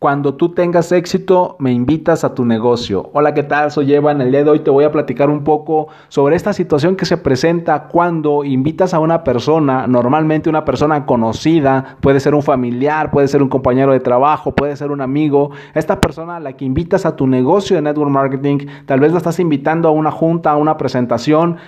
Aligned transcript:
Cuando 0.00 0.34
tú 0.34 0.54
tengas 0.54 0.92
éxito, 0.92 1.56
me 1.58 1.72
invitas 1.72 2.24
a 2.24 2.34
tu 2.34 2.46
negocio. 2.46 3.10
Hola, 3.12 3.34
¿qué 3.34 3.42
tal? 3.42 3.70
Soy 3.70 3.92
Evan. 3.92 4.22
El 4.22 4.30
día 4.30 4.42
de 4.42 4.48
hoy 4.48 4.60
te 4.60 4.70
voy 4.70 4.84
a 4.84 4.90
platicar 4.90 5.28
un 5.28 5.44
poco 5.44 5.88
sobre 6.08 6.36
esta 6.36 6.54
situación 6.54 6.96
que 6.96 7.04
se 7.04 7.18
presenta 7.18 7.86
cuando 7.86 8.42
invitas 8.42 8.94
a 8.94 8.98
una 8.98 9.22
persona, 9.22 9.86
normalmente 9.86 10.48
una 10.48 10.64
persona 10.64 11.04
conocida, 11.04 11.98
puede 12.00 12.18
ser 12.18 12.34
un 12.34 12.42
familiar, 12.42 13.10
puede 13.10 13.28
ser 13.28 13.42
un 13.42 13.50
compañero 13.50 13.92
de 13.92 14.00
trabajo, 14.00 14.54
puede 14.54 14.74
ser 14.74 14.90
un 14.90 15.02
amigo. 15.02 15.50
Esta 15.74 16.00
persona 16.00 16.36
a 16.36 16.40
la 16.40 16.54
que 16.54 16.64
invitas 16.64 17.04
a 17.04 17.14
tu 17.14 17.26
negocio 17.26 17.76
de 17.76 17.82
network 17.82 18.10
marketing, 18.10 18.68
tal 18.86 19.00
vez 19.00 19.12
la 19.12 19.18
estás 19.18 19.38
invitando 19.38 19.86
a 19.86 19.90
una 19.90 20.10
junta, 20.10 20.52
a 20.52 20.56
una 20.56 20.78
presentación 20.78 21.58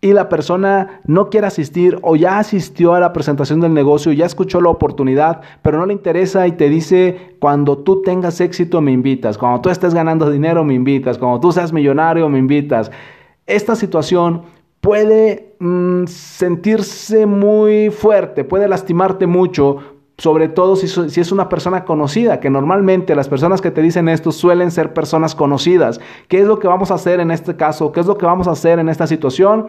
y 0.00 0.12
la 0.12 0.28
persona 0.28 1.00
no 1.06 1.28
quiere 1.28 1.48
asistir 1.48 1.98
o 2.02 2.14
ya 2.14 2.38
asistió 2.38 2.94
a 2.94 3.00
la 3.00 3.12
presentación 3.12 3.60
del 3.60 3.74
negocio, 3.74 4.12
ya 4.12 4.26
escuchó 4.26 4.60
la 4.60 4.70
oportunidad, 4.70 5.40
pero 5.62 5.78
no 5.78 5.86
le 5.86 5.92
interesa 5.92 6.46
y 6.46 6.52
te 6.52 6.68
dice, 6.68 7.36
cuando 7.40 7.78
tú 7.78 8.02
tengas 8.02 8.40
éxito 8.40 8.80
me 8.80 8.92
invitas, 8.92 9.36
cuando 9.36 9.60
tú 9.60 9.70
estés 9.70 9.94
ganando 9.94 10.30
dinero 10.30 10.62
me 10.64 10.74
invitas, 10.74 11.18
cuando 11.18 11.40
tú 11.40 11.50
seas 11.50 11.72
millonario 11.72 12.28
me 12.28 12.38
invitas. 12.38 12.92
Esta 13.46 13.74
situación 13.74 14.42
puede 14.80 15.56
mm, 15.58 16.04
sentirse 16.06 17.26
muy 17.26 17.90
fuerte, 17.90 18.44
puede 18.44 18.68
lastimarte 18.68 19.26
mucho, 19.26 19.78
sobre 20.18 20.48
todo 20.48 20.74
si, 20.74 20.86
es 21.20 21.32
una 21.32 21.48
persona 21.48 21.84
conocida, 21.84 22.40
que 22.40 22.50
normalmente 22.50 23.14
las 23.14 23.28
personas 23.28 23.60
que 23.60 23.70
te 23.70 23.82
dicen 23.82 24.08
esto 24.08 24.32
suelen 24.32 24.72
ser 24.72 24.92
personas 24.92 25.36
conocidas. 25.36 26.00
¿Qué 26.26 26.40
es 26.40 26.46
lo 26.46 26.58
que 26.58 26.66
vamos 26.66 26.90
a 26.90 26.94
hacer 26.94 27.20
en 27.20 27.30
este 27.30 27.54
caso? 27.54 27.92
¿Qué 27.92 28.00
es 28.00 28.06
lo 28.06 28.18
que 28.18 28.26
vamos 28.26 28.48
a 28.48 28.50
hacer 28.50 28.80
en 28.80 28.88
esta 28.88 29.06
situación? 29.06 29.68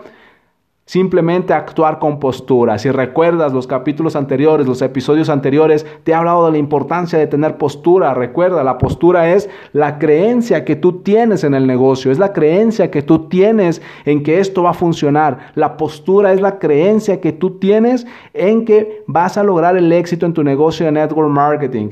Simplemente 0.90 1.54
actuar 1.54 2.00
con 2.00 2.20
postura. 2.20 2.80
Si 2.80 2.90
recuerdas 2.90 3.54
los 3.54 3.68
capítulos 3.68 4.16
anteriores, 4.16 4.66
los 4.66 4.82
episodios 4.82 5.30
anteriores, 5.30 5.86
te 6.04 6.14
he 6.14 6.16
hablado 6.16 6.48
de 6.48 6.54
la 6.54 6.58
importancia 6.58 7.20
de 7.20 7.28
tener 7.28 7.60
postura. 7.60 8.16
Recuerda, 8.16 8.64
la 8.64 8.80
postura 8.80 9.32
es 9.32 9.52
la 9.72 10.00
creencia 10.00 10.66
que 10.66 10.76
tú 10.76 11.04
tienes 11.04 11.44
en 11.44 11.54
el 11.54 11.68
negocio, 11.68 12.12
es 12.12 12.18
la 12.18 12.34
creencia 12.34 12.90
que 12.90 13.04
tú 13.04 13.30
tienes 13.30 13.84
en 14.04 14.24
que 14.24 14.40
esto 14.40 14.64
va 14.64 14.72
a 14.72 14.74
funcionar. 14.74 15.52
La 15.54 15.78
postura 15.78 16.34
es 16.34 16.42
la 16.42 16.58
creencia 16.58 17.22
que 17.22 17.34
tú 17.34 17.60
tienes 17.60 18.08
en 18.34 18.66
que 18.66 19.04
vas 19.06 19.38
a 19.38 19.44
lograr 19.44 19.78
el 19.78 19.92
éxito 19.92 20.26
en 20.26 20.34
tu 20.34 20.44
negocio 20.44 20.88
de 20.88 20.94
network 20.94 21.30
marketing. 21.30 21.90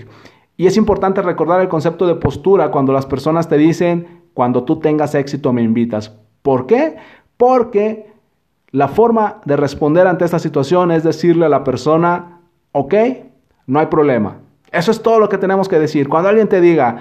Y 0.56 0.66
es 0.66 0.76
importante 0.76 1.22
recordar 1.22 1.62
el 1.62 1.70
concepto 1.70 2.08
de 2.08 2.16
postura 2.16 2.72
cuando 2.72 2.94
las 2.94 3.06
personas 3.06 3.48
te 3.48 3.60
dicen, 3.60 4.24
cuando 4.34 4.64
tú 4.64 4.80
tengas 4.80 5.14
éxito 5.14 5.54
me 5.54 5.62
invitas. 5.62 6.18
¿Por 6.42 6.66
qué? 6.66 6.96
Porque 7.38 8.17
la 8.72 8.88
forma 8.88 9.38
de 9.46 9.56
responder 9.56 10.08
ante 10.08 10.26
esta 10.26 10.40
situación 10.40 10.92
es 10.92 11.04
decirle 11.04 11.46
a 11.46 11.50
la 11.50 11.64
persona, 11.64 12.42
ok, 12.72 12.94
no 13.66 13.80
hay 13.80 13.86
problema. 13.88 14.38
Eso 14.72 14.92
es 14.92 15.02
todo 15.02 15.20
lo 15.20 15.30
que 15.30 15.38
tenemos 15.38 15.70
que 15.70 15.80
decir. 15.80 16.10
Cuando 16.10 16.30
alguien 16.30 16.50
te 16.50 16.60
diga, 16.60 16.98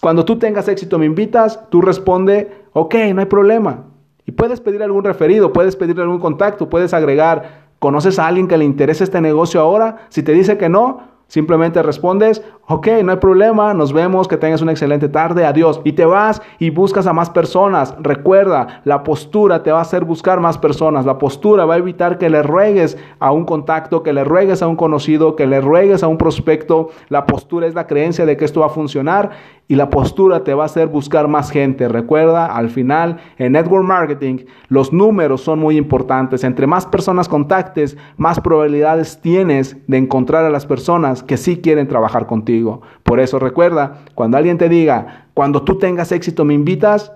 cuando 0.00 0.24
tú 0.24 0.38
tengas 0.38 0.68
éxito 0.68 0.98
me 0.98 1.06
invitas, 1.06 1.68
tú 1.70 1.80
responde, 1.80 2.50
ok, 2.72 2.94
no 3.14 3.20
hay 3.20 3.26
problema. 3.26 3.84
Y 4.26 4.32
puedes 4.32 4.60
pedir 4.60 4.82
algún 4.82 5.04
referido, 5.04 5.52
puedes 5.52 5.76
pedir 5.76 5.98
algún 6.00 6.18
contacto, 6.18 6.68
puedes 6.68 6.92
agregar, 6.92 7.68
¿conoces 7.78 8.18
a 8.18 8.26
alguien 8.26 8.46
que 8.46 8.58
le 8.58 8.64
interese 8.64 9.04
este 9.04 9.22
negocio 9.22 9.60
ahora? 9.60 10.06
Si 10.10 10.22
te 10.22 10.32
dice 10.32 10.58
que 10.58 10.68
no, 10.68 11.00
Simplemente 11.28 11.82
respondes, 11.82 12.42
ok, 12.68 12.88
no 13.04 13.12
hay 13.12 13.18
problema, 13.18 13.74
nos 13.74 13.92
vemos, 13.92 14.26
que 14.26 14.38
tengas 14.38 14.62
una 14.62 14.72
excelente 14.72 15.10
tarde, 15.10 15.44
adiós. 15.44 15.78
Y 15.84 15.92
te 15.92 16.06
vas 16.06 16.40
y 16.58 16.70
buscas 16.70 17.06
a 17.06 17.12
más 17.12 17.28
personas. 17.28 17.94
Recuerda, 18.00 18.80
la 18.84 19.02
postura 19.02 19.62
te 19.62 19.70
va 19.70 19.80
a 19.80 19.82
hacer 19.82 20.06
buscar 20.06 20.40
más 20.40 20.56
personas. 20.56 21.04
La 21.04 21.18
postura 21.18 21.66
va 21.66 21.74
a 21.74 21.78
evitar 21.78 22.16
que 22.16 22.30
le 22.30 22.42
ruegues 22.42 22.96
a 23.18 23.30
un 23.32 23.44
contacto, 23.44 24.02
que 24.02 24.14
le 24.14 24.24
ruegues 24.24 24.62
a 24.62 24.68
un 24.68 24.76
conocido, 24.76 25.36
que 25.36 25.46
le 25.46 25.60
ruegues 25.60 26.02
a 26.02 26.08
un 26.08 26.16
prospecto. 26.16 26.88
La 27.10 27.26
postura 27.26 27.66
es 27.66 27.74
la 27.74 27.86
creencia 27.86 28.24
de 28.24 28.38
que 28.38 28.46
esto 28.46 28.60
va 28.60 28.66
a 28.66 28.70
funcionar 28.70 29.30
y 29.68 29.74
la 29.74 29.90
postura 29.90 30.44
te 30.44 30.54
va 30.54 30.62
a 30.62 30.66
hacer 30.66 30.88
buscar 30.88 31.28
más 31.28 31.50
gente. 31.50 31.88
Recuerda, 31.88 32.46
al 32.46 32.70
final, 32.70 33.18
en 33.36 33.52
network 33.52 33.84
marketing, 33.84 34.46
los 34.68 34.94
números 34.94 35.42
son 35.42 35.58
muy 35.58 35.76
importantes. 35.76 36.42
Entre 36.42 36.66
más 36.66 36.86
personas 36.86 37.28
contactes, 37.28 37.98
más 38.16 38.40
probabilidades 38.40 39.20
tienes 39.20 39.76
de 39.86 39.98
encontrar 39.98 40.46
a 40.46 40.50
las 40.50 40.64
que 41.22 41.36
sí 41.36 41.58
quieren 41.58 41.88
trabajar 41.88 42.26
contigo. 42.26 42.82
Por 43.02 43.20
eso 43.20 43.38
recuerda, 43.38 44.04
cuando 44.14 44.36
alguien 44.36 44.58
te 44.58 44.68
diga, 44.68 45.26
cuando 45.34 45.62
tú 45.62 45.78
tengas 45.78 46.12
éxito 46.12 46.44
me 46.44 46.54
invitas, 46.54 47.12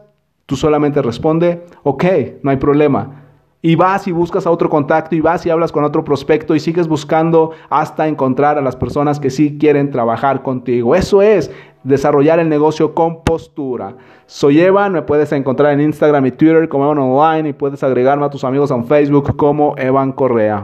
tú 0.46 0.56
solamente 0.56 1.02
responde, 1.02 1.64
ok, 1.82 2.04
no 2.42 2.50
hay 2.50 2.56
problema 2.56 3.22
y 3.64 3.76
vas 3.76 4.08
y 4.08 4.12
buscas 4.12 4.44
a 4.44 4.50
otro 4.50 4.68
contacto 4.68 5.14
y 5.14 5.20
vas 5.20 5.46
y 5.46 5.50
hablas 5.50 5.70
con 5.70 5.84
otro 5.84 6.02
prospecto 6.02 6.56
y 6.56 6.60
sigues 6.60 6.88
buscando 6.88 7.52
hasta 7.70 8.08
encontrar 8.08 8.58
a 8.58 8.60
las 8.60 8.74
personas 8.74 9.20
que 9.20 9.30
sí 9.30 9.56
quieren 9.56 9.90
trabajar 9.90 10.42
contigo. 10.42 10.96
Eso 10.96 11.22
es 11.22 11.50
desarrollar 11.84 12.40
el 12.40 12.48
negocio 12.48 12.92
con 12.92 13.22
postura. 13.22 13.96
Soy 14.26 14.60
Evan, 14.60 14.92
me 14.92 15.02
puedes 15.02 15.30
encontrar 15.30 15.72
en 15.72 15.80
Instagram 15.80 16.26
y 16.26 16.32
Twitter 16.32 16.68
como 16.68 16.84
Evan 16.84 16.98
Online 16.98 17.50
y 17.50 17.52
puedes 17.52 17.82
agregarme 17.84 18.26
a 18.26 18.30
tus 18.30 18.42
amigos 18.42 18.72
en 18.72 18.84
Facebook 18.84 19.36
como 19.36 19.74
Evan 19.78 20.10
Correa. 20.12 20.60